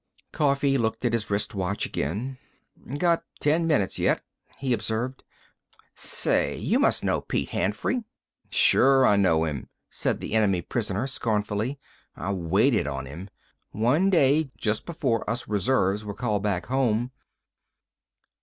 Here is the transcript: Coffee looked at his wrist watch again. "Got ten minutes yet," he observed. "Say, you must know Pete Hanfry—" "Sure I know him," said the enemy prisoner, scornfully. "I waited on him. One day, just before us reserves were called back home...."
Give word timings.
Coffee 0.31 0.79
looked 0.79 1.05
at 1.05 1.13
his 1.13 1.29
wrist 1.29 1.53
watch 1.53 1.85
again. 1.85 2.39
"Got 2.97 3.23
ten 3.39 3.67
minutes 3.67 3.99
yet," 3.99 4.21
he 4.57 4.73
observed. 4.73 5.23
"Say, 5.93 6.57
you 6.57 6.79
must 6.79 7.03
know 7.03 7.21
Pete 7.21 7.49
Hanfry—" 7.51 8.03
"Sure 8.49 9.05
I 9.05 9.15
know 9.15 9.45
him," 9.45 9.69
said 9.91 10.19
the 10.19 10.33
enemy 10.33 10.63
prisoner, 10.63 11.05
scornfully. 11.05 11.77
"I 12.15 12.31
waited 12.31 12.87
on 12.87 13.05
him. 13.05 13.29
One 13.73 14.09
day, 14.09 14.49
just 14.57 14.87
before 14.87 15.29
us 15.29 15.47
reserves 15.47 16.03
were 16.03 16.15
called 16.15 16.41
back 16.41 16.65
home...." 16.65 17.11